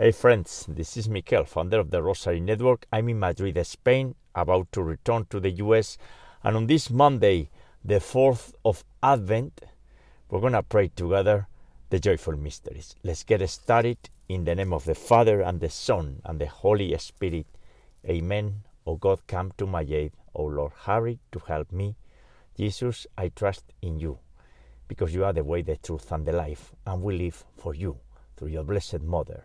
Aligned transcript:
Hey 0.00 0.12
friends, 0.12 0.64
this 0.68 0.96
is 0.96 1.08
Mikel, 1.08 1.42
founder 1.42 1.80
of 1.80 1.90
the 1.90 2.00
Rosary 2.00 2.38
Network. 2.38 2.86
I'm 2.92 3.08
in 3.08 3.18
Madrid, 3.18 3.58
Spain, 3.66 4.14
about 4.32 4.70
to 4.70 4.80
return 4.80 5.26
to 5.30 5.40
the 5.40 5.50
US. 5.50 5.98
And 6.44 6.56
on 6.56 6.68
this 6.68 6.88
Monday, 6.88 7.50
the 7.84 7.96
4th 7.96 8.52
of 8.64 8.84
Advent, 9.02 9.60
we're 10.30 10.38
going 10.38 10.52
to 10.52 10.62
pray 10.62 10.92
together 10.94 11.48
the 11.90 11.98
joyful 11.98 12.36
mysteries. 12.36 12.94
Let's 13.02 13.24
get 13.24 13.44
started 13.50 13.98
in 14.28 14.44
the 14.44 14.54
name 14.54 14.72
of 14.72 14.84
the 14.84 14.94
Father 14.94 15.40
and 15.40 15.58
the 15.58 15.68
Son 15.68 16.22
and 16.24 16.40
the 16.40 16.46
Holy 16.46 16.96
Spirit. 16.98 17.48
Amen. 18.08 18.62
O 18.86 18.94
God, 18.94 19.26
come 19.26 19.50
to 19.58 19.66
my 19.66 19.82
aid. 19.82 20.12
O 20.32 20.44
Lord, 20.44 20.74
hurry 20.82 21.18
to 21.32 21.40
help 21.40 21.72
me. 21.72 21.96
Jesus, 22.56 23.08
I 23.18 23.30
trust 23.30 23.64
in 23.82 23.98
you 23.98 24.20
because 24.86 25.12
you 25.12 25.24
are 25.24 25.32
the 25.32 25.42
way, 25.42 25.62
the 25.62 25.76
truth, 25.76 26.12
and 26.12 26.24
the 26.24 26.30
life, 26.30 26.70
and 26.86 27.02
we 27.02 27.18
live 27.18 27.44
for 27.56 27.74
you 27.74 27.98
through 28.36 28.48
your 28.48 28.62
blessed 28.62 29.00
Mother, 29.00 29.44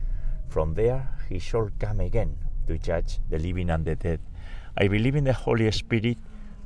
From 0.51 0.73
there 0.73 1.07
he 1.29 1.39
shall 1.39 1.69
come 1.79 2.01
again 2.01 2.35
to 2.67 2.77
judge 2.77 3.19
the 3.29 3.39
living 3.39 3.69
and 3.69 3.85
the 3.85 3.95
dead. 3.95 4.19
I 4.75 4.89
believe 4.89 5.15
in 5.15 5.23
the 5.23 5.31
Holy 5.31 5.71
Spirit, 5.71 6.17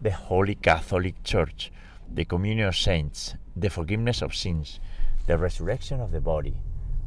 the 0.02 0.10
Holy 0.10 0.56
Catholic 0.56 1.24
Church, 1.24 1.72
the 2.12 2.26
communion 2.26 2.68
of 2.68 2.76
saints, 2.76 3.36
the 3.56 3.70
forgiveness 3.70 4.24
of 4.24 4.34
sins, 4.34 4.80
the 5.28 5.38
resurrection 5.38 6.02
of 6.02 6.10
the 6.10 6.20
body, 6.20 6.58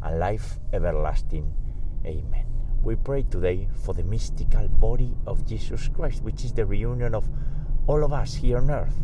and 0.04 0.20
life 0.20 0.60
everlasting. 0.72 1.52
Amen. 2.06 2.46
We 2.84 2.94
pray 2.94 3.24
today 3.24 3.66
for 3.84 3.92
the 3.92 4.04
mystical 4.04 4.68
body 4.68 5.16
of 5.26 5.44
Jesus 5.48 5.88
Christ, 5.88 6.22
which 6.22 6.44
is 6.44 6.52
the 6.52 6.64
reunion 6.64 7.12
of 7.12 7.28
all 7.88 8.04
of 8.04 8.12
us 8.12 8.34
here 8.34 8.58
on 8.58 8.70
earth. 8.70 9.02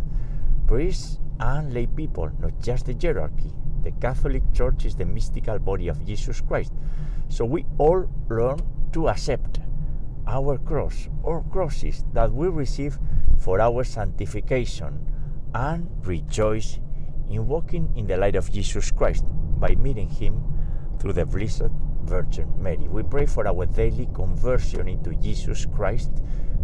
Priests 0.69 1.19
and 1.41 1.75
lay 1.75 1.87
people, 1.87 2.31
not 2.39 2.53
just 2.63 2.87
the 2.87 2.95
hierarchy. 2.95 3.51
The 3.83 3.91
Catholic 4.01 4.45
Church 4.53 4.85
is 4.85 4.95
the 4.95 5.07
mystical 5.07 5.59
body 5.59 5.89
of 5.89 6.07
Jesus 6.07 6.41
Christ. 6.41 6.73
So 7.35 7.45
we 7.45 7.67
all 7.79 8.07
learn 8.31 8.61
to 8.93 9.09
accept 9.09 9.59
our 10.29 10.57
cross 10.57 11.09
or 11.25 11.43
crosses 11.51 12.05
that 12.13 12.33
we 12.33 12.47
receive 12.47 12.97
for 13.41 13.61
our 13.61 13.83
sanctification 13.83 15.05
and 15.53 15.91
rejoice 16.07 16.79
in 17.29 17.49
walking 17.49 17.93
in 17.97 18.07
the 18.07 18.17
light 18.17 18.37
of 18.37 18.53
Jesus 18.53 18.93
Christ 18.93 19.25
by 19.59 19.75
meeting 19.75 20.09
Him 20.09 20.45
through 21.01 21.15
the 21.15 21.27
Blessed 21.27 21.75
Virgin 22.05 22.53
Mary. 22.57 22.87
We 22.87 23.03
pray 23.03 23.27
for 23.27 23.49
our 23.49 23.67
daily 23.67 24.09
conversion 24.15 24.87
into 24.87 25.13
Jesus 25.17 25.67
Christ 25.67 26.13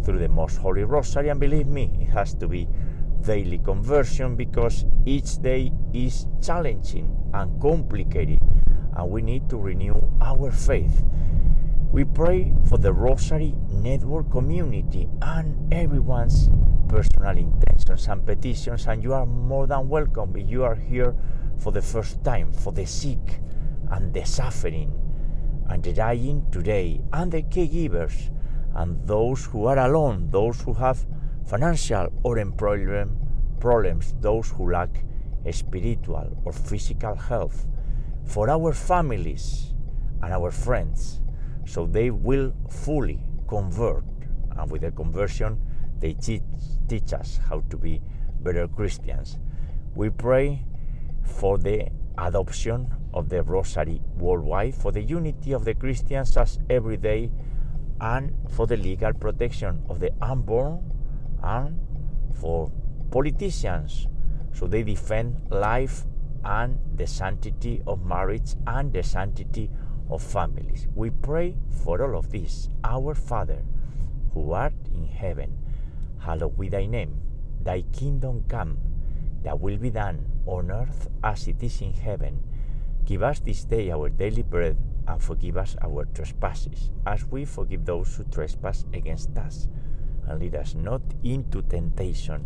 through 0.05 0.21
the 0.21 0.29
Most 0.29 0.59
Holy 0.59 0.85
Rosary, 0.85 1.31
and 1.31 1.41
believe 1.41 1.67
me, 1.67 1.91
it 2.01 2.11
has 2.11 2.33
to 2.35 2.47
be 2.47 2.69
daily 3.23 3.59
conversion 3.59 4.37
because 4.37 4.85
each 5.05 5.43
day 5.43 5.73
is 5.93 6.29
challenging 6.41 7.11
and 7.35 7.61
complicated 7.61 8.39
and 8.97 9.11
we 9.11 9.23
need 9.23 9.49
to 9.51 9.57
renew 9.57 10.01
our 10.21 10.51
faith. 10.51 11.03
We 11.93 12.05
pray 12.05 12.53
for 12.69 12.79
the 12.79 12.93
Rosary 12.93 13.55
Network 13.69 14.31
community 14.31 15.09
and 15.23 15.73
everyone's 15.73 16.49
personal 16.89 17.37
intentions 17.37 18.09
and 18.09 18.25
petitions, 18.25 18.87
and 18.87 19.03
you 19.03 19.13
are 19.13 19.27
more 19.27 19.67
than 19.67 19.89
welcome 19.89 20.37
if 20.37 20.49
you 20.49 20.65
are 20.65 20.75
here 20.75 21.15
for 21.59 21.73
the 21.73 21.83
first 21.83 22.23
time, 22.25 22.53
for 22.53 22.73
the 22.73 22.87
sick 22.87 23.41
and 23.91 24.15
the 24.15 24.25
suffering 24.25 24.93
and 25.69 25.83
the 25.83 25.93
dying 25.93 26.47
today, 26.51 27.01
and 27.13 27.31
the 27.33 27.43
caregivers, 27.43 28.31
and 28.75 29.07
those 29.07 29.47
who 29.47 29.67
are 29.67 29.79
alone, 29.79 30.29
those 30.31 30.61
who 30.63 30.73
have 30.73 31.05
financial 31.47 32.09
or 32.23 32.39
employment 32.39 33.11
problems, 33.61 34.15
those 34.21 34.51
who 34.51 34.71
lack 34.71 35.05
spiritual 35.51 36.37
or 36.45 36.53
physical 36.53 37.15
health, 37.15 37.67
for 38.31 38.49
our 38.49 38.73
families 38.73 39.75
and 40.23 40.33
our 40.33 40.53
friends, 40.53 41.21
so 41.67 41.85
they 41.85 42.11
will 42.11 42.53
fully 42.69 43.19
convert. 43.49 44.05
And 44.57 44.71
with 44.71 44.83
the 44.83 44.93
conversion, 44.93 45.61
they 45.99 46.15
teach, 46.15 46.43
teach 46.89 47.13
us 47.13 47.41
how 47.49 47.65
to 47.71 47.77
be 47.77 48.01
better 48.41 48.69
Christians. 48.69 49.37
We 49.97 50.11
pray 50.11 50.65
for 51.25 51.59
the 51.59 51.89
adoption 52.19 52.95
of 53.13 53.29
the 53.29 53.43
Rosary 53.43 54.01
worldwide, 54.17 54.77
for 54.77 54.93
the 54.93 55.03
unity 55.03 55.53
of 55.53 55.65
the 55.65 55.75
Christians 55.75 56.37
as 56.37 56.61
every 56.71 56.99
day, 56.99 57.33
and 58.01 58.33
for 58.53 58.69
the 58.69 58.77
legal 58.77 59.13
protection 59.13 59.83
of 59.89 59.99
the 59.99 60.13
unborn 60.23 60.81
and 61.43 61.81
for 62.41 62.71
politicians 63.11 64.07
so 64.53 64.67
they 64.67 64.83
defend 64.83 65.37
life 65.51 66.05
and 66.45 66.79
the 66.97 67.07
sanctity 67.07 67.83
of 67.87 68.05
marriage 68.05 68.55
and 68.67 68.93
the 68.93 69.03
sanctity 69.03 69.71
of 70.11 70.23
families. 70.23 70.87
We 70.95 71.11
pray 71.11 71.57
for 71.85 72.03
all 72.03 72.19
of 72.19 72.31
this. 72.31 72.69
Our 72.85 73.15
Father, 73.15 73.63
who 74.35 74.53
art 74.53 74.75
in 74.95 75.07
heaven, 75.07 75.59
hallowed 76.19 76.59
be 76.59 76.69
thy 76.69 76.87
name. 76.87 77.21
Thy 77.63 77.83
kingdom 77.93 78.45
come, 78.49 78.79
thy 79.43 79.55
will 79.55 79.77
be 79.77 79.91
done 79.91 80.27
on 80.47 80.71
earth 80.71 81.09
as 81.23 81.47
it 81.47 81.63
is 81.63 81.81
in 81.81 81.93
heaven. 81.93 82.43
Give 83.05 83.23
us 83.23 83.41
this 83.41 83.65
day 83.65 83.91
our 83.91 84.09
daily 84.09 84.43
bread 84.43 84.77
and 85.07 85.23
forgive 85.23 85.57
us 85.57 85.77
our 85.83 86.05
trespasses, 86.15 86.91
as 87.07 87.25
we 87.27 87.45
forgive 87.45 87.85
those 87.85 88.17
who 88.17 88.25
trespass 88.25 88.85
against 88.93 89.37
us 89.37 89.69
and 90.31 90.41
lead 90.41 90.55
us 90.55 90.75
not 90.75 91.03
into 91.25 91.63
temptation, 91.63 92.45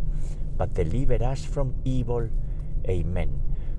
but 0.57 0.73
deliver 0.73 1.23
us 1.23 1.45
from 1.45 1.75
evil. 1.85 2.29
Amen. 2.89 3.29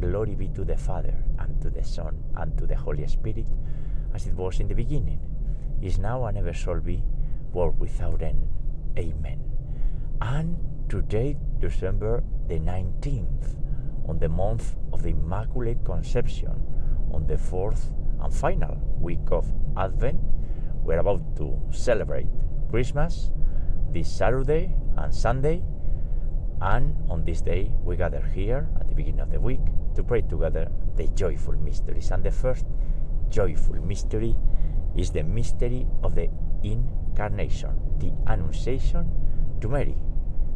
Glory 0.00 0.34
be 0.34 0.48
to 0.48 0.64
the 0.64 0.76
Father, 0.76 1.14
and 1.38 1.60
to 1.62 1.70
the 1.70 1.84
Son, 1.84 2.22
and 2.36 2.56
to 2.58 2.66
the 2.66 2.76
Holy 2.76 3.06
Spirit, 3.06 3.46
as 4.14 4.26
it 4.26 4.34
was 4.34 4.60
in 4.60 4.68
the 4.68 4.74
beginning, 4.74 5.20
is 5.80 5.98
now, 5.98 6.24
and 6.26 6.38
ever 6.38 6.52
shall 6.52 6.80
be, 6.80 7.02
world 7.52 7.78
without 7.78 8.22
end. 8.22 8.48
Amen. 8.98 9.40
And 10.20 10.56
today, 10.88 11.36
December 11.58 12.22
the 12.48 12.58
19th, 12.58 13.56
on 14.08 14.18
the 14.18 14.28
month 14.28 14.74
of 14.92 15.02
the 15.02 15.10
Immaculate 15.10 15.84
Conception, 15.84 16.52
on 17.12 17.26
the 17.26 17.38
fourth 17.38 17.90
and 18.20 18.34
final 18.34 18.76
week 19.00 19.30
of 19.30 19.52
Advent, 19.76 20.20
we're 20.82 20.98
about 20.98 21.36
to 21.36 21.60
celebrate 21.70 22.28
Christmas 22.70 23.30
this 23.92 24.10
Saturday 24.10 24.74
and 24.96 25.14
Sunday. 25.14 25.62
And 26.60 26.96
on 27.10 27.24
this 27.24 27.40
day, 27.40 27.72
we 27.84 27.96
gather 27.96 28.22
here 28.34 28.68
at 28.80 28.88
the 28.88 28.94
beginning 28.94 29.20
of 29.20 29.30
the 29.30 29.40
week 29.40 29.60
to 29.94 30.02
pray 30.02 30.22
together 30.22 30.70
the 30.96 31.08
joyful 31.08 31.54
mysteries. 31.54 32.10
And 32.10 32.24
the 32.24 32.30
first 32.30 32.66
joyful 33.30 33.76
mystery 33.76 34.36
is 34.96 35.10
the 35.10 35.22
mystery 35.22 35.86
of 36.02 36.14
the 36.14 36.28
Incarnation, 36.62 37.70
the 37.98 38.12
Annunciation 38.30 39.10
to 39.60 39.68
Mary, 39.68 39.96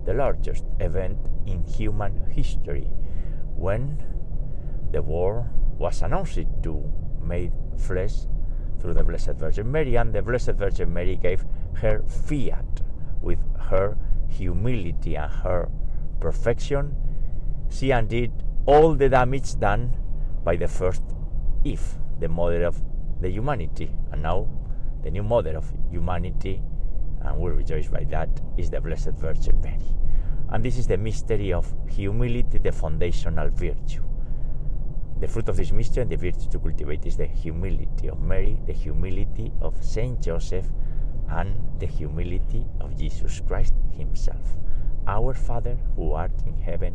the 0.05 0.15
largest 0.15 0.65
event 0.81 1.19
in 1.47 1.65
human 1.65 2.31
history, 2.31 2.87
when 3.56 4.03
the 4.93 5.03
word 5.03 5.50
was 5.79 6.03
announced 6.03 6.38
to 6.62 6.93
made 7.23 7.53
flesh 7.77 8.27
through 8.79 8.94
the 8.94 9.03
Blessed 9.03 9.33
Virgin 9.33 9.71
Mary, 9.71 9.97
and 9.97 10.12
the 10.12 10.23
Blessed 10.23 10.53
Virgin 10.53 10.93
Mary 10.93 11.17
gave 11.17 11.44
her 11.75 12.03
fiat 12.03 12.83
with 13.21 13.38
her 13.59 13.97
humility 14.29 15.17
and 15.17 15.33
her 15.33 15.69
perfection. 16.21 16.94
She 17.69 17.91
undid 17.91 18.33
all 18.67 18.95
the 18.95 19.09
damage 19.09 19.59
done 19.59 19.97
by 20.45 20.57
the 20.57 20.69
first 20.69 21.03
Eve, 21.65 21.95
the 22.19 22.29
mother 22.29 22.65
of 22.65 22.81
the 23.21 23.31
humanity, 23.31 23.91
and 24.13 24.23
now 24.23 24.49
the 25.03 25.11
new 25.11 25.23
mother 25.23 25.57
of 25.57 25.73
humanity, 25.91 26.61
and 27.23 27.39
we 27.39 27.51
rejoice 27.51 27.89
by 27.89 28.05
that, 28.05 28.29
is 28.57 28.71
the 28.71 28.81
Blessed 28.81 29.13
Virgin 29.13 29.61
Mary. 29.61 29.95
And 30.51 30.65
this 30.65 30.79
is 30.79 30.87
the 30.87 30.97
mystery 30.97 31.53
of 31.53 31.73
humility, 31.89 32.59
the 32.59 32.73
foundational 32.73 33.51
virtue. 33.51 34.03
The 35.19 35.29
fruit 35.29 35.49
of 35.49 35.57
this 35.57 35.73
mystery 35.73 36.03
and 36.03 36.11
the 36.11 36.17
virtue 36.17 36.49
to 36.51 36.59
cultivate 36.59 37.07
is 37.07 37.17
the 37.17 37.27
humility 37.27 38.09
of 38.09 38.21
Mary, 38.21 38.59
the 38.67 38.73
humility 38.73 39.53
of 39.61 39.83
Saint 39.83 40.21
Joseph, 40.21 40.67
and 41.31 41.57
the 41.79 41.87
humility 41.87 42.67
of 42.81 42.97
Jesus 42.97 43.41
Christ 43.41 43.75
Himself. 43.93 44.57
Our 45.07 45.35
Father, 45.35 45.79
who 45.95 46.12
art 46.12 46.33
in 46.47 46.59
heaven, 46.59 46.95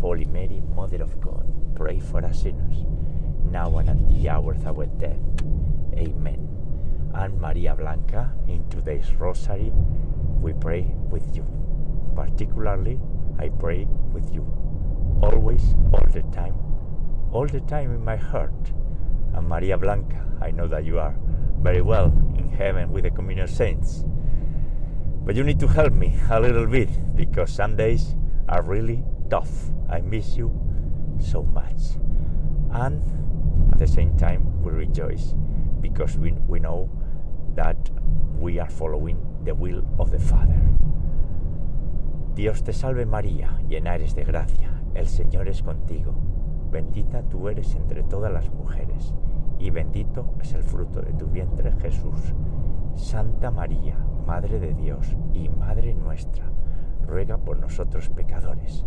Holy 0.00 0.24
Mary, 0.24 0.62
Mother 0.74 1.02
of 1.02 1.20
God, 1.20 1.46
pray 1.74 2.00
for 2.00 2.24
us 2.24 2.42
sinners, 2.42 2.86
now 3.50 3.76
and 3.76 3.90
at 3.90 4.08
the 4.08 4.30
hour 4.30 4.54
of 4.54 4.66
our 4.66 4.86
death. 4.86 5.20
Amen. 5.94 6.48
And 7.12 7.38
Maria 7.38 7.74
Blanca, 7.74 8.32
in 8.48 8.66
today's 8.70 9.12
Rosary, 9.16 9.70
we 10.40 10.54
pray 10.54 10.90
with 11.10 11.36
you. 11.36 11.44
Particularly, 12.16 12.98
I 13.38 13.50
pray 13.50 13.86
with 14.12 14.32
you. 14.32 14.42
Always, 15.22 15.74
all 15.92 16.06
the 16.10 16.22
time, 16.32 16.54
all 17.30 17.46
the 17.46 17.60
time 17.60 17.92
in 17.92 18.02
my 18.02 18.16
heart. 18.16 18.72
And 19.34 19.46
Maria 19.48 19.76
Blanca, 19.76 20.24
I 20.40 20.50
know 20.50 20.66
that 20.68 20.86
you 20.86 20.98
are 20.98 21.14
very 21.58 21.82
well 21.82 22.06
in 22.38 22.48
heaven 22.48 22.90
with 22.90 23.04
the 23.04 23.10
communion 23.10 23.48
saints. 23.48 24.02
But 25.26 25.36
you 25.36 25.44
need 25.44 25.60
to 25.60 25.66
help 25.66 25.92
me 25.92 26.18
a 26.30 26.40
little 26.40 26.66
bit 26.66 26.88
because 27.14 27.52
some 27.52 27.76
days 27.76 28.14
are 28.48 28.62
really 28.62 29.04
tough. 29.28 29.70
I 29.90 30.00
miss 30.00 30.36
you 30.36 30.50
so 31.18 31.42
much. 31.42 31.98
And 32.72 33.02
at 33.72 33.78
the 33.78 33.86
same 33.86 34.16
time, 34.16 34.62
we 34.62 34.70
rejoice 34.70 35.34
because 35.80 36.16
we, 36.16 36.32
we 36.46 36.60
know 36.60 36.88
that 37.54 37.90
we 38.38 38.58
are 38.60 38.70
following 38.70 39.18
the 39.44 39.54
will 39.54 39.82
of 39.98 40.10
the 40.10 40.18
Father. 40.18 40.60
Dios 42.34 42.62
te 42.62 42.72
salve 42.72 43.04
María, 43.04 43.58
llena 43.68 43.96
eres 43.96 44.14
de 44.14 44.24
gracia, 44.24 44.70
el 44.94 45.08
Señor 45.08 45.48
es 45.48 45.62
contigo. 45.62 46.14
Bendita 46.70 47.22
tú 47.22 47.48
eres 47.48 47.74
entre 47.74 48.04
todas 48.04 48.32
las 48.32 48.48
mujeres, 48.50 49.12
y 49.58 49.70
bendito 49.70 50.34
es 50.40 50.54
el 50.54 50.62
fruto 50.62 51.02
de 51.02 51.12
tu 51.12 51.26
vientre 51.26 51.72
Jesús. 51.72 52.32
Santa 52.94 53.50
María, 53.50 53.96
Madre 54.26 54.60
de 54.60 54.72
Dios 54.74 55.16
y 55.34 55.48
Madre 55.48 55.94
nuestra, 55.94 56.44
ruega 57.06 57.38
por 57.38 57.58
nosotros 57.58 58.08
pecadores, 58.08 58.86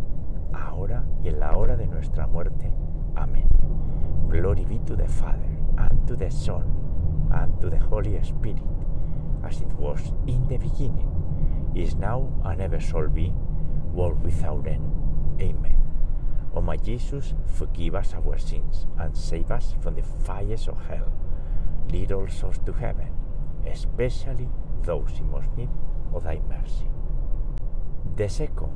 ahora 0.53 1.03
y 1.23 1.29
en 1.29 1.39
la 1.39 1.57
hora 1.57 1.75
de 1.75 1.87
nuestra 1.87 2.27
muerte. 2.27 2.71
Amén. 3.15 3.47
Glory 4.29 4.65
be 4.65 4.79
to 4.85 4.95
the 4.95 5.07
Father, 5.07 5.57
and 5.77 6.07
to 6.07 6.15
the 6.15 6.29
Son, 6.31 6.63
and 7.31 7.59
to 7.61 7.69
the 7.69 7.79
Holy 7.79 8.19
Spirit, 8.23 8.61
as 9.43 9.61
it 9.61 9.71
was 9.73 10.13
in 10.27 10.47
the 10.47 10.57
beginning, 10.57 11.09
is 11.75 11.95
now, 11.95 12.29
and 12.45 12.61
ever 12.61 12.79
shall 12.79 13.07
be, 13.07 13.31
world 13.93 14.23
without 14.23 14.65
end. 14.67 14.91
Amen. 15.39 15.77
O 16.55 16.61
my 16.61 16.77
Jesus, 16.77 17.33
forgive 17.45 17.95
us 17.95 18.13
our 18.13 18.37
sins, 18.37 18.87
and 18.99 19.15
save 19.15 19.51
us 19.51 19.75
from 19.81 19.95
the 19.95 20.03
fires 20.03 20.67
of 20.67 20.79
hell. 20.87 21.11
Lead 21.91 22.11
all 22.11 22.27
souls 22.27 22.59
to 22.65 22.73
heaven, 22.73 23.09
especially 23.67 24.49
those 24.83 25.19
in 25.19 25.29
most 25.29 25.49
need 25.57 25.69
of 26.13 26.23
thy 26.23 26.39
mercy. 26.49 26.87
The 28.15 28.29
second 28.29 28.71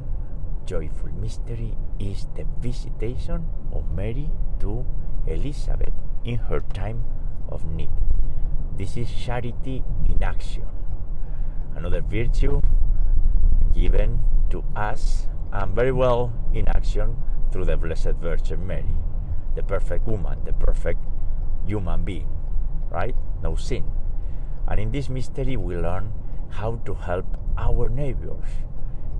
joyful 0.68 1.10
mystery 1.22 1.74
is 1.98 2.28
the 2.36 2.44
visitation 2.60 3.48
of 3.72 3.90
Mary 3.96 4.30
to 4.60 4.86
Elizabeth 5.26 5.94
in 6.26 6.38
her 6.52 6.60
time 6.60 7.04
of 7.48 7.64
need. 7.64 7.90
This 8.78 8.98
is 8.98 9.10
charity 9.10 9.84
in 10.10 10.22
action, 10.22 10.68
another 11.74 12.02
virtue 12.02 12.62
given 13.74 14.20
to 14.50 14.64
us 14.76 15.28
and 15.54 15.72
very 15.74 15.94
well 15.94 16.34
in 16.54 16.68
action 16.68 17.16
through 17.52 17.66
the 17.66 17.78
Blessed 17.78 18.20
Virgin 18.22 18.68
Mary, 18.68 18.98
the 19.56 19.64
perfect 19.64 20.06
woman, 20.06 20.40
the 20.44 20.54
perfect 20.54 21.00
human 21.66 22.04
being. 22.04 22.28
right? 22.90 23.16
No 23.42 23.56
sin. 23.56 23.86
And 24.68 24.80
in 24.80 24.92
this 24.92 25.08
mystery, 25.08 25.56
we 25.56 25.78
learn 25.78 26.12
how 26.50 26.76
to 26.86 26.94
help 26.94 27.26
our 27.58 27.90
neighbors. 27.90 28.50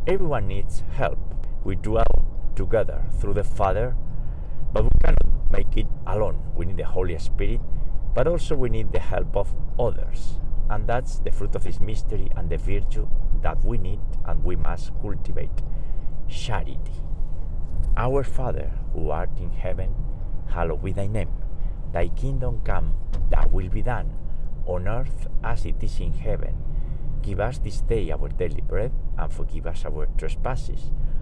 Everyone 0.06 0.48
needs 0.48 0.84
help. 0.94 1.37
We 1.64 1.76
dwell 1.76 2.26
together 2.56 3.04
through 3.20 3.34
the 3.34 3.44
Father, 3.44 3.96
but 4.74 4.84
we 4.84 4.90
cannot 5.04 5.52
make 5.52 5.78
it 5.78 5.88
alone. 6.06 6.42
We 6.56 6.66
need 6.66 6.78
the 6.78 6.86
Holy 6.86 7.18
Spirit, 7.20 7.62
but 8.14 8.28
also 8.28 8.56
we 8.56 8.70
need 8.70 8.92
the 8.92 9.00
help 9.00 9.36
of 9.36 9.54
others. 9.80 10.40
And 10.70 10.88
that's 10.88 11.20
the 11.20 11.32
fruit 11.32 11.56
of 11.56 11.64
this 11.64 11.80
mystery 11.80 12.30
and 12.36 12.50
the 12.50 12.58
virtue 12.58 13.08
that 13.42 13.64
we 13.64 13.78
need 13.78 14.00
and 14.26 14.44
we 14.44 14.56
must 14.56 14.92
cultivate 15.02 15.64
charity. 16.28 16.78
Our 17.96 18.24
Father, 18.24 18.72
who 18.94 19.10
art 19.10 19.30
in 19.40 19.52
heaven, 19.52 19.96
hallowed 20.50 20.84
be 20.84 20.92
thy 20.92 21.08
name. 21.08 21.32
Thy 21.92 22.10
kingdom 22.10 22.62
come, 22.64 22.96
thy 23.30 23.46
will 23.48 23.70
be 23.70 23.82
done, 23.82 24.14
on 24.66 24.88
earth 24.88 25.28
as 25.44 25.66
it 25.66 25.82
is 25.82 26.00
in 26.00 26.14
heaven. 26.14 26.56
Give 27.22 27.40
us 27.40 27.58
this 27.58 27.82
day 27.82 28.12
our 28.12 28.30
daily 28.30 28.62
bread, 28.62 28.92
and 29.18 29.32
forgive 29.32 29.66
us 29.68 29.86
our 29.86 30.08
trespasses, 30.18 30.92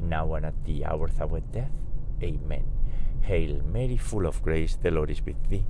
now 0.00 0.34
and 0.34 0.46
at 0.46 0.64
the 0.64 0.84
hour 0.84 1.06
of 1.06 1.20
our 1.20 1.40
death. 1.40 1.70
Amen. 2.22 2.64
Hail 3.22 3.62
Mary, 3.62 3.96
full 3.96 4.26
of 4.26 4.42
grace, 4.42 4.76
the 4.76 4.90
Lord 4.90 5.10
is 5.10 5.24
with 5.24 5.48
thee. 5.48 5.64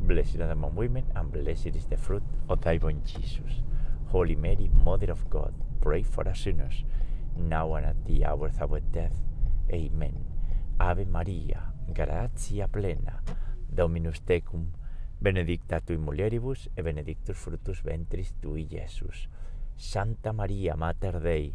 Blessed 0.00 0.40
are 0.40 0.50
among 0.50 0.74
women, 0.74 1.04
and 1.14 1.30
blessed 1.32 1.74
is 1.76 1.86
the 1.86 1.96
fruit 1.96 2.22
of 2.48 2.60
thy 2.62 2.78
womb, 2.78 3.02
Jesus. 3.04 3.62
Holy 4.08 4.34
Mary, 4.34 4.70
Mother 4.84 5.10
of 5.10 5.28
God, 5.30 5.54
pray 5.80 6.02
for 6.02 6.26
us 6.28 6.40
sinners, 6.40 6.84
now 7.36 7.74
and 7.74 7.86
at 7.86 8.04
the 8.06 8.24
hour 8.24 8.48
of 8.48 8.72
our 8.72 8.80
death. 8.80 9.16
Amen. 9.72 10.24
Ave 10.80 11.04
Maria, 11.04 11.72
gratia 11.92 12.68
plena, 12.68 13.22
Dominus 13.72 14.20
tecum, 14.26 14.72
benedicta 15.20 15.80
tui 15.80 15.96
mulieribus, 15.96 16.68
e 16.74 16.82
benedictus 16.82 17.36
fructus 17.36 17.82
ventris 17.82 18.34
tui, 18.40 18.66
Iesus. 18.70 19.28
Santa 19.76 20.32
Maria, 20.32 20.76
Mater 20.76 21.20
Dei, 21.20 21.54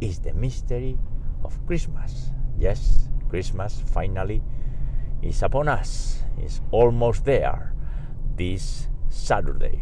is 0.00 0.20
the 0.20 0.32
mystery 0.34 0.98
of 1.44 1.58
Christmas. 1.66 2.30
Yes, 2.58 3.08
Christmas 3.28 3.82
finally 3.92 4.42
is 5.22 5.42
upon 5.42 5.68
us, 5.68 6.22
is 6.42 6.60
almost 6.70 7.24
there 7.24 7.74
this 8.36 8.88
Saturday, 9.08 9.80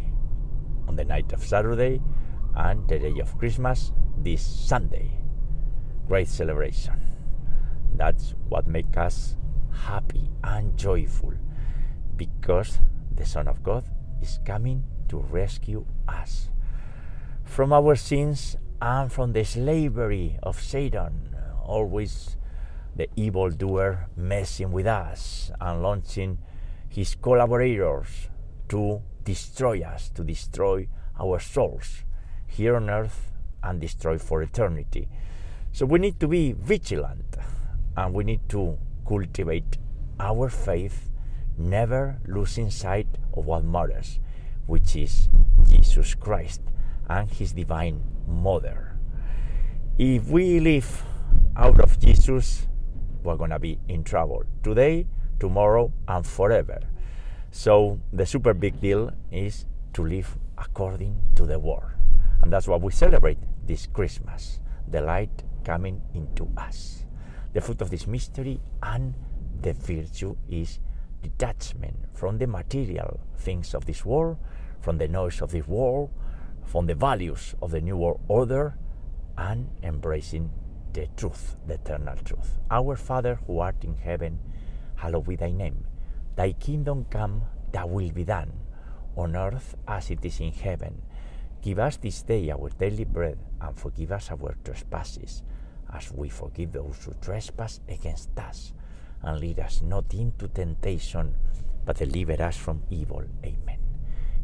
on 0.87 0.95
the 0.95 1.05
night 1.05 1.31
of 1.33 1.45
Saturday, 1.45 2.01
and 2.55 2.87
the 2.87 2.99
day 2.99 3.19
of 3.19 3.37
Christmas 3.37 3.91
this 4.17 4.41
Sunday. 4.41 5.11
Great 6.07 6.27
celebration. 6.27 6.99
That's 7.93 8.33
what 8.49 8.67
makes 8.67 8.97
us 8.97 9.37
happy 9.85 10.29
and 10.43 10.77
joyful 10.77 11.33
because 12.15 12.79
the 13.15 13.25
Son 13.25 13.47
of 13.47 13.63
God 13.63 13.85
is 14.21 14.39
coming 14.45 14.83
to 15.09 15.17
rescue 15.17 15.85
us 16.07 16.49
from 17.43 17.71
our 17.71 17.95
sins 17.95 18.57
and 18.81 19.11
from 19.11 19.33
the 19.33 19.43
slavery 19.43 20.37
of 20.43 20.61
Satan, 20.61 21.35
always 21.63 22.37
the 22.95 23.09
evildoer 23.15 24.07
messing 24.15 24.71
with 24.71 24.87
us 24.87 25.51
and 25.59 25.81
launching 25.81 26.37
his 26.89 27.15
collaborators 27.15 28.29
to 28.69 29.01
destroy 29.23 29.81
us, 29.81 30.09
to 30.09 30.23
destroy 30.23 30.87
our 31.19 31.39
souls 31.39 32.03
here 32.45 32.75
on 32.75 32.89
earth 32.89 33.31
and 33.63 33.81
destroy 33.81 34.17
for 34.17 34.41
eternity. 34.41 35.07
So 35.71 35.85
we 35.85 35.99
need 35.99 36.19
to 36.19 36.27
be 36.27 36.53
vigilant 36.53 37.37
and 37.95 38.13
we 38.13 38.23
need 38.23 38.47
to 38.49 38.77
cultivate 39.07 39.77
our 40.19 40.49
faith, 40.49 41.09
never 41.57 42.19
losing 42.27 42.69
sight 42.69 43.07
of 43.35 43.45
what 43.45 43.63
matters, 43.63 44.19
which 44.65 44.95
is 44.95 45.29
Jesus 45.67 46.13
Christ 46.15 46.61
and 47.09 47.29
his 47.29 47.53
divine 47.53 48.01
mother. 48.27 48.97
If 49.97 50.27
we 50.27 50.59
live 50.59 51.03
out 51.55 51.79
of 51.79 51.99
Jesus, 51.99 52.67
we're 53.23 53.35
going 53.35 53.49
to 53.49 53.59
be 53.59 53.79
in 53.87 54.03
trouble 54.03 54.43
today, 54.63 55.07
tomorrow, 55.39 55.91
and 56.07 56.25
forever. 56.25 56.79
So 57.51 57.99
the 58.13 58.25
super 58.25 58.53
big 58.53 58.79
deal 58.79 59.11
is 59.31 59.65
to 59.93 60.05
live 60.05 60.37
according 60.57 61.19
to 61.35 61.45
the 61.45 61.59
word. 61.59 61.95
And 62.41 62.53
that's 62.53 62.67
what 62.67 62.81
we 62.81 62.91
celebrate 62.91 63.37
this 63.65 63.87
Christmas 63.87 64.59
the 64.87 65.01
light 65.01 65.43
coming 65.65 66.01
into 66.13 66.47
us. 66.57 67.03
The 67.53 67.61
fruit 67.61 67.81
of 67.81 67.89
this 67.89 68.07
mystery 68.07 68.59
and 68.81 69.13
the 69.61 69.73
virtue 69.73 70.37
is 70.47 70.79
detachment 71.21 71.97
from 72.13 72.37
the 72.37 72.47
material 72.47 73.19
things 73.37 73.73
of 73.73 73.85
this 73.85 74.05
world, 74.05 74.37
from 74.79 74.97
the 74.97 75.07
noise 75.07 75.41
of 75.41 75.51
this 75.51 75.67
world, 75.67 76.11
from 76.67 76.85
the 76.85 76.95
values 76.95 77.55
of 77.61 77.71
the 77.71 77.81
New 77.81 77.97
World 77.97 78.19
Order, 78.27 78.77
and 79.37 79.69
embracing 79.83 80.51
the 80.93 81.07
truth, 81.15 81.55
the 81.65 81.75
eternal 81.75 82.15
truth. 82.25 82.59
Our 82.69 82.95
Father 82.95 83.39
who 83.47 83.59
art 83.59 83.83
in 83.83 83.95
heaven, 83.95 84.39
hallowed 84.95 85.27
be 85.27 85.35
thy 85.35 85.51
name. 85.51 85.85
Thy 86.35 86.51
kingdom 86.51 87.05
come, 87.09 87.43
thy 87.71 87.85
will 87.85 88.11
be 88.11 88.25
done, 88.25 88.51
on 89.15 89.35
earth 89.35 89.75
as 89.87 90.11
it 90.11 90.23
is 90.25 90.39
in 90.39 90.51
heaven. 90.51 91.01
Give 91.61 91.79
us 91.79 91.97
this 91.97 92.21
day 92.21 92.51
our 92.51 92.69
daily 92.69 93.05
bread, 93.05 93.37
and 93.61 93.77
forgive 93.77 94.11
us 94.11 94.31
our 94.31 94.55
trespasses, 94.63 95.43
as 95.93 96.11
we 96.11 96.29
forgive 96.29 96.73
those 96.73 97.05
who 97.05 97.13
trespass 97.21 97.79
against 97.87 98.37
us. 98.37 98.73
And 99.21 99.39
lead 99.39 99.59
us 99.59 99.81
not 99.81 100.13
into 100.13 100.47
temptation, 100.47 101.35
but 101.85 101.97
deliver 101.97 102.41
us 102.43 102.57
from 102.57 102.83
evil. 102.89 103.23
Amen. 103.43 103.86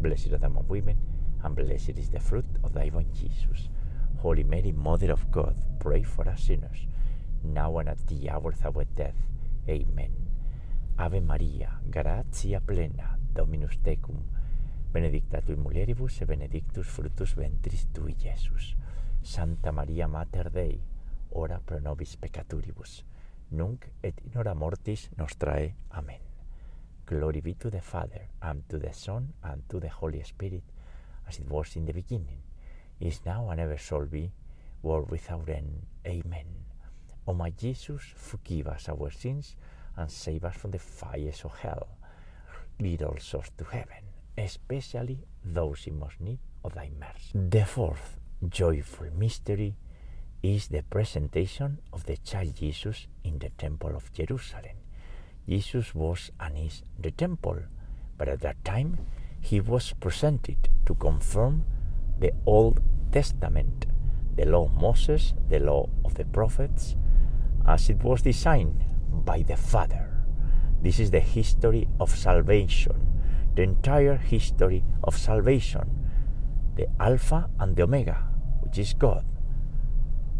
Blessed 0.00 0.32
are 0.32 0.38
thou 0.38 0.48
among 0.48 0.68
women, 0.68 0.98
and 1.42 1.56
blessed 1.56 1.98
is 1.98 2.10
the 2.10 2.20
fruit 2.20 2.44
of 2.62 2.72
thy 2.72 2.90
womb, 2.92 3.06
Jesus. 3.14 3.68
Holy 4.18 4.44
Mary, 4.44 4.72
Mother 4.72 5.12
of 5.12 5.30
God, 5.30 5.56
pray 5.78 6.02
for 6.02 6.28
us 6.28 6.42
sinners, 6.42 6.86
now 7.42 7.78
and 7.78 7.88
at 7.88 8.06
the 8.06 8.30
hour 8.30 8.52
of 8.52 8.76
our 8.76 8.84
death. 8.84 9.16
Amen. 9.68 10.12
Ave 10.98 11.20
Maria, 11.20 11.80
gratia 11.90 12.60
plena, 12.60 13.18
Dominus 13.34 13.78
tecum, 13.84 14.22
benedicta 14.92 15.42
tui 15.42 15.56
mulieribus 15.56 16.22
et 16.22 16.28
benedictus 16.28 16.86
fructus 16.86 17.34
ventris 17.34 17.86
tui, 17.92 18.16
Iesus. 18.24 18.76
Santa 19.22 19.72
Maria 19.72 20.06
Mater 20.06 20.50
Dei, 20.50 20.80
ora 21.30 21.60
pro 21.64 21.80
nobis 21.80 22.16
peccaturibus, 22.16 23.04
nunc 23.50 23.90
et 24.02 24.22
in 24.24 24.38
hora 24.38 24.54
mortis 24.54 25.10
nostrae. 25.16 25.74
Amen. 25.90 26.25
Glory 27.06 27.40
be 27.40 27.54
to 27.54 27.70
the 27.70 27.80
Father, 27.80 28.28
and 28.42 28.68
to 28.68 28.78
the 28.78 28.92
Son, 28.92 29.32
and 29.44 29.62
to 29.68 29.78
the 29.78 29.88
Holy 29.88 30.22
Spirit, 30.24 30.64
as 31.28 31.38
it 31.38 31.48
was 31.48 31.76
in 31.76 31.86
the 31.86 31.92
beginning, 31.92 32.42
is 32.98 33.20
now, 33.24 33.48
and 33.50 33.60
ever 33.60 33.76
shall 33.76 34.04
be, 34.04 34.32
world 34.82 35.08
without 35.10 35.48
end. 35.48 35.86
Amen. 36.04 36.46
O 37.28 37.32
my 37.32 37.50
Jesus, 37.50 38.02
forgive 38.16 38.66
us 38.66 38.88
our 38.88 39.10
sins, 39.10 39.54
and 39.96 40.10
save 40.10 40.44
us 40.44 40.56
from 40.56 40.72
the 40.72 40.78
fires 40.78 41.42
of 41.44 41.54
hell. 41.58 41.88
Lead 42.80 43.02
all 43.02 43.16
souls 43.18 43.50
to 43.56 43.64
heaven, 43.64 44.04
especially 44.36 45.18
those 45.44 45.86
in 45.86 45.98
most 45.98 46.20
need 46.20 46.38
of 46.64 46.74
thy 46.74 46.90
mercy. 46.98 47.32
The 47.34 47.64
fourth 47.64 48.18
joyful 48.48 49.10
mystery 49.16 49.74
is 50.42 50.68
the 50.68 50.82
presentation 50.82 51.78
of 51.92 52.04
the 52.04 52.16
child 52.16 52.54
Jesus 52.56 53.06
in 53.24 53.38
the 53.38 53.50
temple 53.50 53.94
of 53.96 54.12
Jerusalem. 54.12 54.76
Jesus 55.48 55.94
was 55.94 56.30
and 56.40 56.58
is 56.58 56.82
the 56.98 57.12
temple, 57.12 57.58
but 58.18 58.28
at 58.28 58.40
that 58.40 58.64
time 58.64 58.98
he 59.40 59.60
was 59.60 59.92
presented 60.00 60.68
to 60.86 60.94
confirm 60.94 61.64
the 62.18 62.32
Old 62.46 62.80
Testament, 63.12 63.86
the 64.34 64.44
law 64.44 64.64
of 64.64 64.74
Moses, 64.74 65.34
the 65.48 65.60
law 65.60 65.88
of 66.04 66.14
the 66.14 66.24
prophets, 66.24 66.96
as 67.66 67.88
it 67.88 68.02
was 68.02 68.22
designed 68.22 68.84
by 69.08 69.42
the 69.42 69.56
Father. 69.56 70.10
This 70.82 70.98
is 70.98 71.10
the 71.10 71.20
history 71.20 71.88
of 72.00 72.10
salvation, 72.10 73.06
the 73.54 73.62
entire 73.62 74.16
history 74.16 74.84
of 75.04 75.16
salvation, 75.16 75.88
the 76.74 76.88
Alpha 77.00 77.48
and 77.60 77.76
the 77.76 77.84
Omega, 77.84 78.24
which 78.60 78.78
is 78.78 78.94
God, 78.94 79.24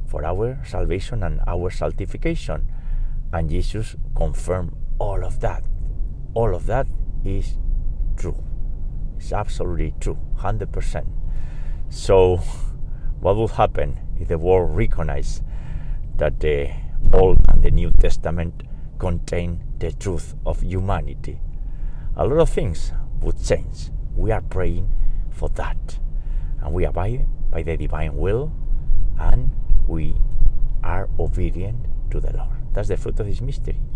for 0.06 0.24
our 0.24 0.58
salvation 0.64 1.22
and 1.22 1.40
our 1.46 1.70
sanctification. 1.70 2.72
And 3.32 3.50
Jesus 3.50 3.96
confirmed 4.14 4.72
all 4.98 5.24
of 5.24 5.40
that. 5.40 5.64
All 6.34 6.54
of 6.54 6.66
that 6.66 6.86
is 7.24 7.56
true. 8.16 8.42
It's 9.16 9.32
absolutely 9.32 9.94
true, 10.00 10.18
100%. 10.38 11.06
So, 11.88 12.36
what 13.20 13.36
will 13.36 13.48
happen 13.48 13.98
if 14.18 14.28
the 14.28 14.38
world 14.38 14.76
recognizes 14.76 15.42
that 16.16 16.40
the 16.40 16.70
Old 17.12 17.40
and 17.48 17.62
the 17.62 17.70
New 17.70 17.90
Testament 18.00 18.62
contain 18.98 19.62
the 19.78 19.92
truth 19.92 20.34
of 20.44 20.62
humanity? 20.62 21.40
A 22.16 22.26
lot 22.26 22.38
of 22.38 22.50
things 22.50 22.92
would 23.20 23.42
change. 23.42 23.90
We 24.16 24.30
are 24.32 24.40
praying 24.40 24.92
for 25.30 25.48
that. 25.50 25.98
And 26.60 26.72
we 26.72 26.84
abide 26.84 27.26
by 27.50 27.62
the 27.62 27.76
divine 27.76 28.16
will 28.16 28.52
and 29.18 29.50
we 29.86 30.14
are 30.82 31.08
obedient 31.18 31.86
to 32.10 32.20
the 32.20 32.36
Lord. 32.36 32.56
That's 32.72 32.88
the 32.88 32.96
fruit 32.96 33.20
of 33.20 33.26
this 33.26 33.40
mystery 33.40 33.80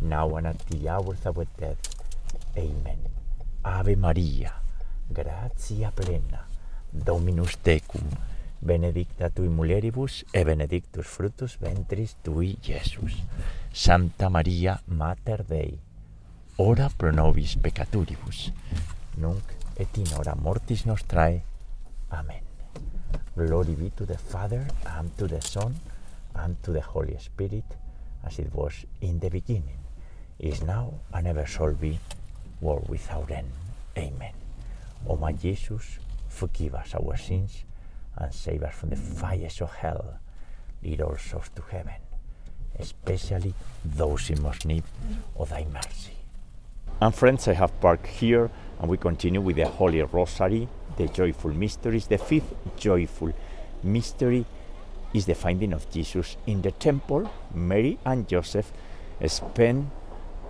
now 0.00 0.36
and 0.36 0.46
at 0.46 0.58
the 0.68 0.88
hour 0.88 1.16
of 1.24 1.38
our 1.38 1.46
death. 1.56 1.78
Amen. 2.56 2.98
Ave 3.62 3.96
Maria, 3.96 4.52
gratia 5.08 5.90
plena, 5.94 6.46
Dominus 6.90 7.58
tecum, 7.62 8.08
benedicta 8.58 9.28
tui 9.30 9.48
mulieribus, 9.48 10.24
e 10.30 10.44
benedictus 10.44 11.06
fructus 11.06 11.58
ventris 11.58 12.16
tui, 12.22 12.56
Jesus. 12.60 13.22
Santa 13.72 14.28
Maria, 14.28 14.80
Mater 14.86 15.44
Dei, 15.44 15.78
ora 16.56 16.90
pro 16.96 17.10
nobis 17.10 17.56
peccaturibus, 17.56 18.52
nunc 19.16 19.42
et 19.76 19.96
in 19.98 20.06
hora 20.14 20.34
mortis 20.34 20.84
nostrae. 20.84 21.42
Amen. 22.10 22.42
Glory 23.34 23.74
be 23.74 23.90
to 23.94 24.06
the 24.06 24.16
Father, 24.16 24.66
and 24.96 25.10
to 25.18 25.26
the 25.26 25.40
Son, 25.40 25.74
and 26.34 26.56
to 26.62 26.72
the 26.72 26.80
Holy 26.80 27.18
Spirit, 27.18 27.64
as 28.24 28.38
it 28.38 28.54
was 28.54 28.86
in 29.00 29.18
the 29.18 29.28
beginning, 29.28 29.78
is 30.38 30.62
now, 30.62 30.94
and 31.12 31.26
ever 31.26 31.46
shall 31.46 31.72
be, 31.72 31.98
world 32.60 32.88
without 32.88 33.30
end. 33.30 33.50
Amen. 33.96 34.32
O 35.08 35.16
my 35.16 35.32
Jesus, 35.32 35.98
forgive 36.28 36.74
us 36.74 36.94
our 36.94 37.16
sins, 37.16 37.64
and 38.16 38.32
save 38.32 38.62
us 38.62 38.74
from 38.74 38.90
the 38.90 38.96
fires 38.96 39.60
of 39.60 39.72
hell. 39.74 40.18
Lead 40.82 41.00
all 41.00 41.16
souls 41.16 41.50
to 41.54 41.62
heaven, 41.62 41.94
especially 42.78 43.54
those 43.84 44.30
in 44.30 44.42
most 44.42 44.66
need 44.66 44.84
of 45.36 45.50
thy 45.50 45.64
mercy. 45.72 46.12
And 47.00 47.14
friends, 47.14 47.46
I 47.48 47.54
have 47.54 47.78
parked 47.80 48.06
here, 48.06 48.50
and 48.80 48.88
we 48.88 48.96
continue 48.96 49.40
with 49.40 49.56
the 49.56 49.68
Holy 49.68 50.02
Rosary, 50.02 50.68
the 50.96 51.08
joyful 51.08 51.52
mysteries. 51.52 52.06
The 52.06 52.18
fifth 52.18 52.54
joyful 52.76 53.32
mystery 53.82 54.44
is 55.12 55.26
the 55.26 55.34
finding 55.34 55.72
of 55.72 55.90
Jesus 55.90 56.36
in 56.46 56.62
the 56.62 56.72
temple. 56.72 57.30
Mary 57.54 57.98
and 58.04 58.28
Joseph 58.28 58.72
spent 59.26 59.90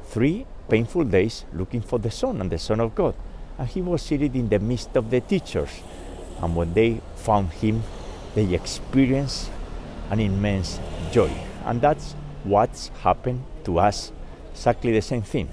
three 0.07 0.47
painful 0.69 1.05
days 1.05 1.45
looking 1.53 1.81
for 1.81 1.99
the 1.99 2.11
Son 2.11 2.41
and 2.41 2.51
the 2.51 2.59
Son 2.59 2.81
of 2.81 2.95
God. 2.95 3.15
And 3.59 3.69
he 3.69 3.83
was 3.83 4.03
seated 4.03 4.35
in 4.35 4.49
the 4.49 4.59
midst 4.59 4.97
of 4.97 5.11
the 5.11 5.21
teachers. 5.21 5.71
And 6.43 6.55
when 6.55 6.75
they 6.75 7.01
found 7.15 7.53
him, 7.53 7.83
they 8.35 8.53
experienced 8.55 9.51
an 10.11 10.21
immense 10.21 10.79
joy. 11.11 11.31
And 11.65 11.81
that's 11.81 12.15
what's 12.45 12.89
happened 13.03 13.43
to 13.65 13.79
us. 13.79 14.13
Exactly 14.53 14.93
the 14.93 15.03
same 15.03 15.23
thing 15.23 15.49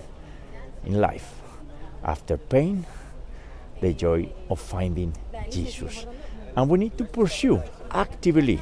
in 0.86 1.00
life. 1.00 1.34
After 2.04 2.38
pain, 2.38 2.86
the 3.82 3.94
joy 3.94 4.30
of 4.50 4.60
finding 4.60 5.16
Jesus. 5.50 6.06
And 6.56 6.70
we 6.70 6.80
need 6.80 6.98
to 6.98 7.06
pursue 7.06 7.62
actively. 7.92 8.60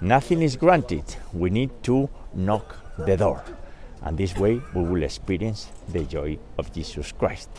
Nothing 0.00 0.42
is 0.42 0.56
granted. 0.56 1.04
We 1.32 1.50
need 1.50 1.70
to 1.84 2.08
knock 2.34 2.76
the 2.98 3.16
door. 3.16 3.42
And 4.06 4.16
this 4.16 4.36
way 4.38 4.60
we 4.72 4.82
will 4.84 5.02
experience 5.02 5.66
the 5.92 6.06
joy 6.06 6.38
of 6.58 6.72
Jesus 6.72 7.12
Christ. 7.12 7.50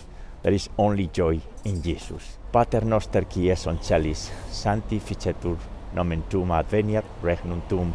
There 0.43 0.53
is 0.53 0.69
only 0.77 1.09
joy 1.11 1.41
in 1.65 1.81
Jesus. 1.83 2.39
Pater 2.53 2.85
noster 2.85 3.25
qui 3.27 3.49
es 3.51 3.67
on 3.67 3.81
celis, 3.83 4.31
sanctificetur 4.49 5.57
nomen 5.93 6.23
tuum 6.31 6.53
adveniat, 6.55 7.03
regnum 7.21 7.59
tuum, 7.67 7.91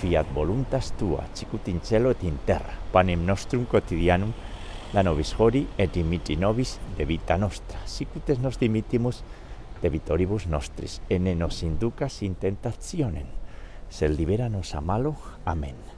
fiat 0.00 0.26
voluntas 0.34 0.90
tua, 0.98 1.22
sicut 1.34 1.68
in 1.68 1.78
cielo 1.80 2.10
et 2.10 2.24
in 2.24 2.40
terra. 2.46 2.74
Panem 2.90 3.22
nostrum 3.26 3.66
quotidianum 3.66 4.32
da 4.92 5.04
nobis 5.06 5.30
hori 5.38 5.66
et 5.78 5.92
dimitti 5.94 6.34
nobis 6.36 6.78
debita 6.98 7.36
nostra, 7.38 7.78
sicut 7.86 8.30
es 8.34 8.40
nos 8.42 8.58
dimittimus 8.58 9.22
debitoribus 9.82 10.48
nostris, 10.50 10.98
ene 11.08 11.36
nos 11.38 11.62
inducas 11.62 12.22
in 12.26 12.34
tentationem, 12.34 13.30
sed 13.88 14.18
libera 14.18 14.48
nos 14.48 14.74
a 14.74 14.80
malo. 14.80 15.14
Amen. 15.44 15.97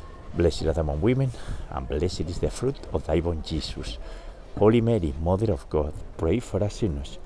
Blessed 0.33 0.63
are 0.63 0.73
the 0.73 0.81
among 0.81 1.01
women, 1.01 1.31
and 1.69 1.87
blessed 1.87 2.21
is 2.21 2.39
the 2.39 2.49
fruit 2.49 2.79
of 2.93 3.05
thy 3.05 3.19
womb, 3.19 3.41
Jesus. 3.43 3.97
Holy 4.57 4.79
Mary, 4.79 5.13
Mother 5.21 5.51
of 5.51 5.69
God, 5.69 5.93
pray 6.17 6.39
for 6.39 6.63
us 6.63 6.75
sinners, 6.75 7.19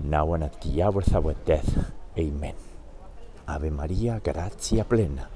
now 0.00 0.32
and 0.32 0.44
at 0.44 0.60
the 0.62 0.82
hour 0.82 0.98
of 0.98 1.14
our 1.14 1.34
death. 1.44 1.92
Amen. 2.18 2.54
Ave 3.46 3.70
Maria, 3.70 4.20
gratia 4.22 4.84
plena, 4.84 5.28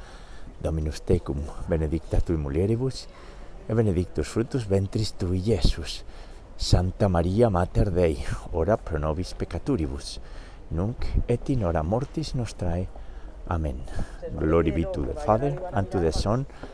Dominus 0.61 1.01
tecum, 1.03 1.43
benedicta 1.69 2.21
tui 2.21 2.37
mulieribus, 2.37 3.07
e 3.69 3.75
benedictus 3.75 4.27
fructus 4.27 4.67
ventris 4.67 5.13
tui, 5.17 5.39
Iesus. 5.39 6.03
Santa 6.57 7.09
Maria, 7.09 7.51
Mater 7.51 7.91
Dei, 7.91 8.19
ora 8.53 8.77
pro 8.77 8.99
nobis 8.99 9.35
peccaturibus, 9.35 10.21
nunc 10.71 11.07
et 11.27 11.51
in 11.51 11.65
hora 11.65 11.83
mortis 11.83 12.35
nostrae. 12.35 12.89
Amen. 13.49 13.83
Glory 14.39 14.71
be 14.71 14.87
to 14.93 15.05
the 15.05 15.15
Father, 15.15 15.59
and 15.73 15.91
to 15.91 15.99
the 15.99 16.13
Son, 16.13 16.47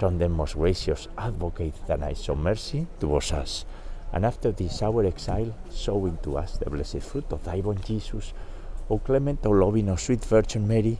Turn 0.00 0.16
then, 0.16 0.32
most 0.32 0.54
gracious 0.54 1.08
advocate, 1.18 1.74
that 1.86 2.02
I 2.02 2.14
of 2.26 2.38
mercy 2.38 2.86
towards 2.98 3.32
us. 3.32 3.66
And 4.14 4.24
after 4.24 4.50
this 4.50 4.82
our 4.82 5.04
exile, 5.04 5.54
show 5.70 6.06
into 6.06 6.38
us 6.38 6.56
the 6.56 6.70
blessed 6.70 7.02
fruit 7.02 7.26
of 7.30 7.44
thy 7.44 7.60
womb, 7.60 7.78
Jesus. 7.84 8.32
O 8.88 8.96
clement, 8.96 9.44
O 9.44 9.50
loving, 9.50 9.90
O 9.90 9.96
sweet 9.96 10.24
Virgin 10.24 10.66
Mary, 10.66 10.98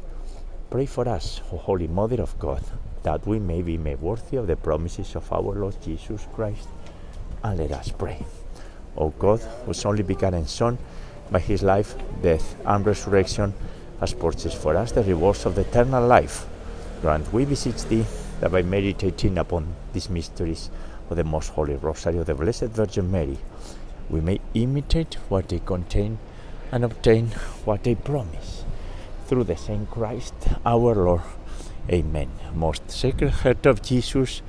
pray 0.69 0.85
for 0.85 1.09
us, 1.09 1.41
O 1.51 1.57
Holy 1.57 1.89
Mother 1.89 2.21
of 2.21 2.39
God, 2.39 2.63
that 3.03 3.27
we 3.27 3.39
may 3.39 3.63
be 3.63 3.79
made 3.79 4.03
worthy 4.03 4.37
of 4.37 4.47
the 4.47 4.57
promises 4.57 5.17
of 5.17 5.33
our 5.33 5.55
Lord 5.55 5.81
Jesus 5.83 6.29
Christ. 6.35 6.69
And 7.43 7.59
let 7.59 7.73
us 7.73 7.91
pray. 7.91 8.23
O 8.99 9.09
God, 9.09 9.41
whose 9.65 9.83
only 9.87 10.03
begotten 10.03 10.47
Son, 10.47 10.77
by 11.31 11.39
his 11.39 11.63
life, 11.63 11.95
death, 12.21 12.55
and 12.67 12.85
resurrection, 12.85 13.55
has 13.99 14.13
purchased 14.13 14.59
for 14.59 14.77
us 14.77 14.93
the 14.93 15.03
rewards 15.05 15.47
of 15.47 15.55
the 15.55 15.63
eternal 15.63 16.07
life. 16.07 16.45
Grant, 17.01 17.33
we 17.33 17.47
beseech 17.47 17.83
thee, 17.85 18.05
that 18.41 18.53
by 18.53 18.63
meditating 18.63 19.39
upon 19.39 19.75
these 19.93 20.11
mysteries 20.11 20.71
of 21.09 21.17
the 21.17 21.25
most 21.25 21.51
holy 21.51 21.77
rosary 21.77 22.19
of 22.19 22.27
the 22.27 22.35
Blessed 22.35 22.65
Virgin 22.65 23.11
Mary, 23.11 23.39
we 24.09 24.21
may 24.21 24.41
imitate 24.55 25.15
what 25.29 25.49
they 25.49 25.61
contain 25.61 26.19
and 26.73 26.85
obtain 26.85 27.29
what 27.65 27.85
they 27.85 27.95
promise. 27.95 28.65
Through 29.27 29.45
the 29.45 29.57
same 29.57 29.87
Christ 29.87 30.35
our 30.67 30.95
Lord. 30.95 31.23
Amen. 31.89 32.31
Most 32.55 32.91
Sacred 32.91 33.31
Heart 33.31 33.67
of 33.67 33.83
Jesus, 33.83 34.43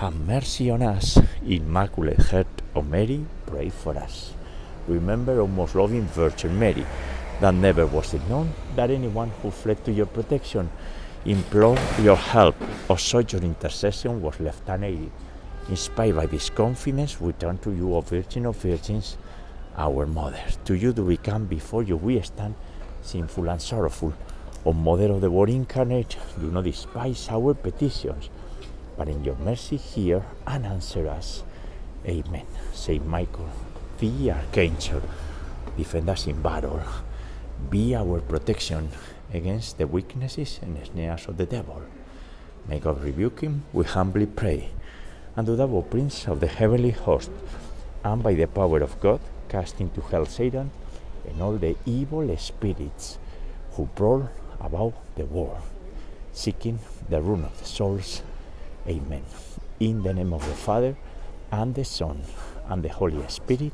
have 0.00 0.14
mercy 0.14 0.70
on 0.70 0.82
us. 0.82 1.18
Immaculate 1.46 2.22
Heart 2.32 2.62
of 2.74 2.88
Mary, 2.88 3.26
pray 3.44 3.68
for 3.68 3.96
us. 3.98 4.32
Remember, 4.88 5.40
O 5.40 5.46
most 5.46 5.74
loving 5.74 6.06
Virgin 6.06 6.58
Mary, 6.58 6.86
that 7.40 7.52
never 7.52 7.86
was 7.86 8.14
it 8.14 8.26
known 8.26 8.52
that 8.76 8.90
anyone 8.90 9.30
who 9.42 9.50
fled 9.50 9.84
to 9.84 9.92
your 9.92 10.06
protection, 10.06 10.70
implored 11.24 11.80
your 12.02 12.16
help, 12.16 12.56
or 12.88 12.98
sought 12.98 13.32
your 13.32 13.42
intercession 13.42 14.22
was 14.22 14.40
left 14.40 14.68
unaided. 14.68 15.10
Inspired 15.68 16.16
by 16.16 16.26
this 16.26 16.50
confidence, 16.50 17.20
we 17.20 17.32
turn 17.34 17.58
to 17.58 17.72
you, 17.72 17.94
O 17.94 18.00
Virgin 18.00 18.46
of 18.46 18.56
Virgins, 18.56 19.16
our 19.76 20.06
Mother. 20.06 20.42
To 20.64 20.74
you 20.74 20.92
do 20.92 21.04
we 21.04 21.16
come, 21.16 21.44
before 21.44 21.82
you 21.82 21.96
we 21.96 22.20
stand, 22.22 22.54
sinful 23.02 23.48
and 23.48 23.60
sorrowful. 23.60 24.14
O 24.64 24.72
Mother 24.72 25.12
of 25.12 25.20
the 25.20 25.30
Word 25.30 25.50
incarnate, 25.50 26.16
do 26.40 26.50
not 26.50 26.64
despise 26.64 27.28
our 27.30 27.54
petitions, 27.54 28.30
but 28.96 29.08
in 29.08 29.24
your 29.24 29.36
mercy 29.36 29.76
hear 29.76 30.24
and 30.46 30.66
answer 30.66 31.08
us. 31.08 31.44
Amen. 32.06 32.46
Saint 32.72 33.06
Michael, 33.06 33.48
the 33.98 34.30
Archangel, 34.32 35.02
defend 35.76 36.08
us 36.08 36.26
in 36.26 36.40
battle. 36.40 36.82
Be 37.68 37.94
our 37.94 38.20
protection 38.20 38.88
against 39.32 39.78
the 39.78 39.86
weaknesses 39.86 40.58
and 40.62 40.78
snares 40.86 41.26
of 41.26 41.36
the 41.36 41.46
devil. 41.46 41.82
May 42.68 42.78
God 42.78 43.02
rebuke 43.02 43.40
him, 43.40 43.64
we 43.72 43.84
humbly 43.84 44.26
pray. 44.26 44.70
And 45.36 45.46
the 45.46 45.56
double 45.56 45.82
prince 45.82 46.26
of 46.26 46.40
the 46.40 46.46
heavenly 46.46 46.90
host, 46.90 47.30
and 48.04 48.22
by 48.22 48.34
the 48.34 48.46
power 48.46 48.80
of 48.80 49.00
God, 49.00 49.20
cast 49.48 49.80
into 49.80 50.00
hell 50.00 50.26
Satan 50.26 50.70
and 51.28 51.42
all 51.42 51.56
the 51.56 51.76
evil 51.86 52.36
spirits 52.36 53.18
who 53.72 53.86
prowl 53.94 54.28
about 54.60 54.94
the 55.16 55.24
world, 55.24 55.62
seeking 56.32 56.78
the 57.08 57.20
ruin 57.20 57.44
of 57.44 57.58
the 57.58 57.64
souls. 57.64 58.22
Amen. 58.86 59.24
In 59.78 60.02
the 60.02 60.12
name 60.12 60.32
of 60.32 60.46
the 60.46 60.54
Father, 60.54 60.96
and 61.52 61.74
the 61.74 61.84
Son, 61.84 62.22
and 62.68 62.82
the 62.82 62.88
Holy 62.88 63.22
Spirit. 63.28 63.72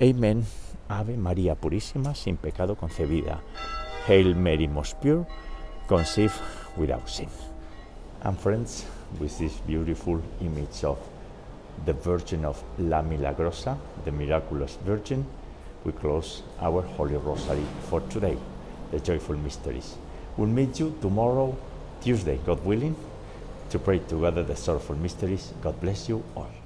Amen. 0.00 0.44
Ave 0.88 1.16
María 1.16 1.54
Purísima, 1.54 2.14
sin 2.14 2.36
pecado 2.36 2.76
concebida. 2.76 3.40
Hail 4.06 4.34
Mary, 4.34 4.66
most 4.66 5.00
pure, 5.00 5.26
conceived 5.86 6.40
without 6.76 7.08
sin. 7.08 7.28
And 8.22 8.38
friends, 8.38 8.84
with 9.18 9.38
this 9.38 9.54
beautiful 9.58 10.22
image 10.40 10.84
of 10.84 10.98
the 11.84 11.92
Virgin 11.92 12.44
of 12.44 12.62
La 12.78 13.02
Milagrosa, 13.02 13.76
the 14.04 14.12
miraculous 14.12 14.78
Virgin, 14.84 15.26
we 15.84 15.92
close 15.92 16.42
our 16.60 16.82
Holy 16.82 17.16
Rosary 17.16 17.64
for 17.88 18.00
today, 18.02 18.36
the 18.90 19.00
joyful 19.00 19.36
mysteries. 19.36 19.96
We'll 20.36 20.48
meet 20.48 20.78
you 20.78 20.96
tomorrow, 21.00 21.56
Tuesday, 22.00 22.38
God 22.46 22.64
willing, 22.64 22.96
to 23.70 23.78
pray 23.78 23.98
together 23.98 24.42
the 24.42 24.56
sorrowful 24.56 24.96
mysteries. 24.96 25.52
God 25.62 25.80
bless 25.80 26.08
you 26.08 26.22
all. 26.36 26.61